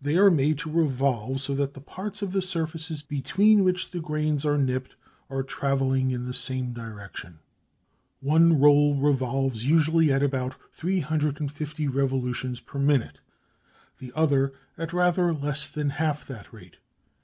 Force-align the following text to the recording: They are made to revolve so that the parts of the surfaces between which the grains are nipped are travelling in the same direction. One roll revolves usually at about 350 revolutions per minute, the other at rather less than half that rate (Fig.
They 0.00 0.16
are 0.16 0.30
made 0.30 0.58
to 0.58 0.70
revolve 0.70 1.40
so 1.40 1.56
that 1.56 1.74
the 1.74 1.80
parts 1.80 2.22
of 2.22 2.30
the 2.30 2.40
surfaces 2.40 3.02
between 3.02 3.64
which 3.64 3.90
the 3.90 3.98
grains 3.98 4.44
are 4.44 4.56
nipped 4.56 4.94
are 5.28 5.42
travelling 5.42 6.12
in 6.12 6.24
the 6.24 6.32
same 6.32 6.72
direction. 6.72 7.40
One 8.20 8.60
roll 8.60 8.94
revolves 8.94 9.66
usually 9.66 10.12
at 10.12 10.22
about 10.22 10.54
350 10.74 11.88
revolutions 11.88 12.60
per 12.60 12.78
minute, 12.78 13.18
the 13.98 14.12
other 14.14 14.52
at 14.78 14.92
rather 14.92 15.34
less 15.34 15.68
than 15.68 15.90
half 15.90 16.28
that 16.28 16.52
rate 16.52 16.74
(Fig. 16.76 16.78